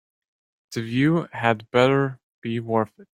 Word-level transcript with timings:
The 0.71 0.81
view 0.81 1.27
had 1.31 1.69
better 1.69 2.19
be 2.41 2.59
worth 2.59 2.99
it. 2.99 3.07